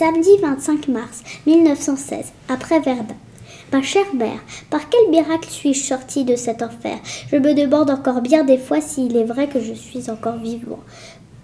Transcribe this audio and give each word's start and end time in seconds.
Samedi 0.00 0.30
25 0.40 0.88
mars 0.88 1.22
1916, 1.46 2.32
après 2.48 2.80
Verdun. 2.80 3.16
Ma 3.70 3.82
chère 3.82 4.14
mère, 4.14 4.40
par 4.70 4.88
quel 4.88 5.10
miracle 5.10 5.50
suis-je 5.50 5.84
sortie 5.84 6.24
de 6.24 6.36
cet 6.36 6.62
enfer? 6.62 6.96
Je 7.30 7.36
me 7.36 7.52
demande 7.52 7.90
encore 7.90 8.22
bien 8.22 8.42
des 8.42 8.56
fois 8.56 8.80
s'il 8.80 9.14
est 9.14 9.24
vrai 9.24 9.46
que 9.46 9.60
je 9.60 9.74
suis 9.74 10.10
encore 10.10 10.38
vivant. 10.38 10.78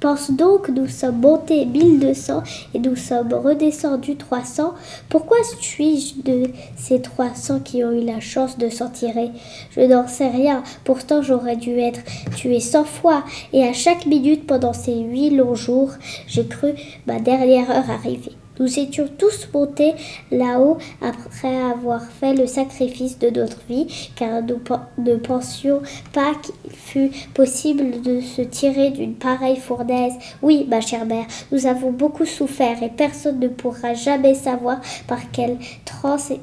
Pense 0.01 0.31
donc, 0.31 0.71
nous 0.71 0.89
sommes 0.89 1.21
montés 1.21 1.67
1200 1.67 2.43
et 2.73 2.79
nous 2.79 2.97
sommes 2.97 3.35
redescendus 3.35 4.17
300. 4.17 4.73
Pourquoi 5.11 5.37
suis-je 5.61 6.23
de 6.23 6.51
ces 6.79 7.03
300 7.03 7.61
qui 7.61 7.85
ont 7.85 7.93
eu 7.93 8.07
la 8.07 8.21
chance 8.21 8.57
de 8.57 8.71
s'en 8.71 8.89
tirer? 8.89 9.33
Je 9.73 9.83
n'en 9.83 10.09
sais 10.09 10.31
rien. 10.31 10.63
Pourtant, 10.85 11.21
j'aurais 11.21 11.57
dû 11.57 11.79
être 11.79 12.01
tué 12.35 12.61
100 12.61 12.85
fois. 12.85 13.23
Et 13.53 13.65
à 13.65 13.75
chaque 13.75 14.07
minute 14.07 14.47
pendant 14.47 14.73
ces 14.73 14.95
huit 14.95 15.29
longs 15.29 15.55
jours, 15.55 15.91
j'ai 16.27 16.47
cru 16.47 16.73
ma 17.07 17.21
dernière 17.21 17.71
heure 17.71 17.91
arriver. 17.91 18.33
Nous 18.59 18.79
étions 18.79 19.09
tous 19.19 19.49
montés 19.53 19.95
là-haut 20.31 20.79
après 21.03 21.57
avoir 21.57 22.03
fait 22.03 22.35
le 22.35 22.47
sacrifice 22.47 23.19
de 23.19 23.31
notre 23.31 23.59
vie, 23.69 23.87
car 24.17 24.43
nous 24.43 24.61
ne 24.99 25.17
pensions 25.17 25.83
pas 26.13 26.33
qu'il 26.35 26.73
fût 26.73 27.11
possible 27.35 28.01
de 28.03 28.21
se 28.21 28.43
tirer 28.43 28.91
d'une 28.91 29.15
pareille 29.15 29.61
fournaise. 29.61 30.15
Oui, 30.43 30.67
ma 30.69 30.81
chère 30.81 31.07
mère, 31.07 31.27
nous 31.53 31.67
avons 31.67 31.93
beaucoup 31.93 32.27
souffert 32.27 32.83
et 32.83 32.91
personne 32.91 33.41
ne 33.41 33.49
pourra 33.49 33.95
jamais 33.95 34.35
savoir 34.35 34.81
par 35.07 35.31
quelle 35.31 35.59
transe 35.85 36.31
et 36.31 36.41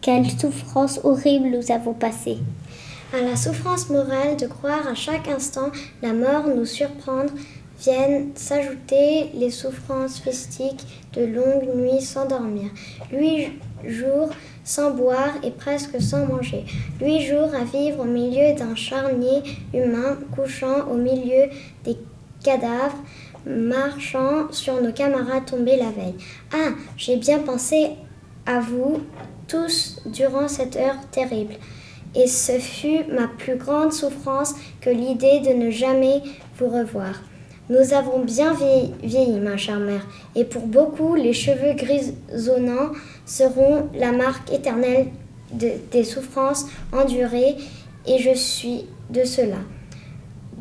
quelle 0.00 0.30
souffrance 0.30 1.00
horrible 1.04 1.48
nous 1.48 1.72
avons 1.72 1.92
passé. 1.92 2.38
À 3.14 3.20
la 3.20 3.36
souffrance 3.36 3.88
morale 3.88 4.36
de 4.38 4.46
croire 4.46 4.86
à 4.88 4.94
chaque 4.94 5.28
instant 5.28 5.70
la 6.02 6.12
mort 6.12 6.48
nous 6.48 6.64
surprendre, 6.64 7.32
viennent 7.78 8.30
s'ajouter 8.34 9.30
les 9.34 9.50
souffrances 9.50 10.20
physiques 10.20 10.86
de 11.12 11.24
longues 11.24 11.74
nuits 11.74 12.02
sans 12.02 12.26
dormir, 12.26 12.70
huit 13.12 13.52
jours 13.84 14.30
sans 14.64 14.90
boire 14.90 15.34
et 15.42 15.50
presque 15.50 16.00
sans 16.00 16.26
manger, 16.26 16.64
huit 17.00 17.22
jours 17.22 17.54
à 17.54 17.64
vivre 17.64 18.00
au 18.00 18.04
milieu 18.04 18.54
d'un 18.54 18.74
charnier 18.74 19.42
humain 19.72 20.18
couchant 20.34 20.88
au 20.90 20.94
milieu 20.94 21.50
des 21.84 21.96
cadavres, 22.42 22.98
marchant 23.46 24.50
sur 24.50 24.82
nos 24.82 24.92
camarades 24.92 25.46
tombés 25.46 25.76
la 25.76 25.90
veille. 25.90 26.16
Ah, 26.52 26.70
j'ai 26.96 27.16
bien 27.16 27.38
pensé 27.38 27.90
à 28.44 28.60
vous 28.60 29.00
tous 29.48 30.00
durant 30.06 30.48
cette 30.48 30.76
heure 30.76 30.96
terrible. 31.10 31.54
Et 32.14 32.26
ce 32.26 32.52
fut 32.52 33.04
ma 33.12 33.28
plus 33.28 33.56
grande 33.56 33.92
souffrance 33.92 34.54
que 34.80 34.90
l'idée 34.90 35.40
de 35.40 35.52
ne 35.52 35.70
jamais 35.70 36.22
vous 36.58 36.68
revoir. 36.68 37.20
Nous 37.68 37.94
avons 37.94 38.20
bien 38.20 38.54
vieilli, 39.02 39.40
ma 39.40 39.56
chère 39.56 39.80
mère, 39.80 40.06
et 40.36 40.44
pour 40.44 40.66
beaucoup, 40.66 41.16
les 41.16 41.32
cheveux 41.32 41.72
grisonnants 41.72 42.92
seront 43.24 43.88
la 43.94 44.12
marque 44.12 44.52
éternelle 44.52 45.08
des 45.50 46.04
souffrances 46.04 46.66
endurées, 46.92 47.56
et 48.06 48.18
je 48.18 48.34
suis 48.34 48.84
de 49.10 49.24
cela. 49.24 49.58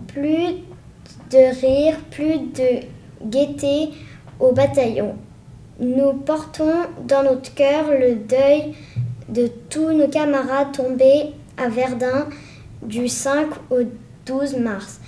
Plus 0.08 0.64
de 1.31 1.61
rire, 1.61 1.98
plus 2.09 2.39
de 2.39 2.86
gaieté 3.23 3.89
au 4.39 4.52
bataillon. 4.52 5.16
Nous 5.80 6.14
portons 6.14 6.86
dans 7.08 7.23
notre 7.23 7.53
cœur 7.53 7.92
le 7.92 8.16
deuil 8.16 8.73
de 9.30 9.48
tous 9.70 9.92
nos 9.92 10.08
camarades 10.08 10.72
tombés 10.72 11.33
à 11.58 11.67
Verdun 11.70 12.28
du 12.81 13.08
5 13.08 13.48
au 13.70 13.80
12 14.26 14.58
mars. 14.58 15.00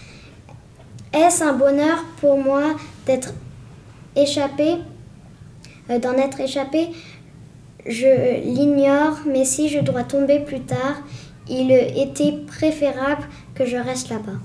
Est-ce 1.13 1.43
un 1.43 1.53
bonheur 1.53 2.03
pour 2.19 2.37
moi 2.37 2.75
d'être 3.05 3.33
échappé, 4.15 4.75
euh, 5.89 5.99
d'en 5.99 6.13
être 6.13 6.39
échappé? 6.39 6.89
Je 7.85 8.41
l'ignore, 8.43 9.19
mais 9.25 9.45
si 9.45 9.69
je 9.69 9.79
dois 9.79 10.03
tomber 10.03 10.39
plus 10.39 10.61
tard, 10.61 11.01
il 11.49 11.71
était 11.71 12.33
préférable 12.45 13.23
que 13.55 13.65
je 13.65 13.77
reste 13.77 14.09
là-bas. 14.09 14.39